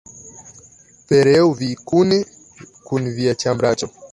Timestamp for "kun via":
2.89-3.39